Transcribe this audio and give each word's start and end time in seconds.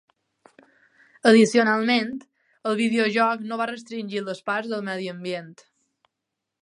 Addicionalment, 1.31 2.09
el 2.71 2.77
videojoc 2.81 3.45
no 3.51 3.61
va 3.63 3.69
restringir 3.73 4.25
les 4.31 4.43
parts 4.49 4.73
del 4.73 4.85
medi 4.89 5.11
ambient. 5.13 5.53